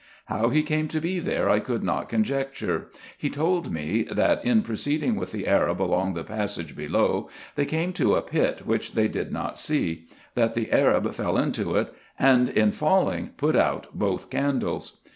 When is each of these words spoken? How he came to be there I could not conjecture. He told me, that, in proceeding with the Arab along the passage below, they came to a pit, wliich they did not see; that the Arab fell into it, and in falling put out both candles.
How 0.25 0.49
he 0.49 0.63
came 0.63 0.87
to 0.87 0.99
be 0.99 1.19
there 1.19 1.47
I 1.47 1.59
could 1.59 1.83
not 1.83 2.09
conjecture. 2.09 2.87
He 3.19 3.29
told 3.29 3.71
me, 3.71 4.01
that, 4.09 4.43
in 4.43 4.63
proceeding 4.63 5.15
with 5.15 5.31
the 5.31 5.45
Arab 5.47 5.79
along 5.79 6.15
the 6.15 6.23
passage 6.23 6.75
below, 6.75 7.29
they 7.55 7.65
came 7.67 7.93
to 7.93 8.15
a 8.15 8.23
pit, 8.23 8.63
wliich 8.65 8.93
they 8.93 9.07
did 9.07 9.31
not 9.31 9.59
see; 9.59 10.07
that 10.33 10.55
the 10.55 10.71
Arab 10.71 11.13
fell 11.13 11.37
into 11.37 11.75
it, 11.75 11.93
and 12.17 12.49
in 12.49 12.71
falling 12.71 13.29
put 13.37 13.55
out 13.55 13.89
both 13.93 14.31
candles. 14.31 14.97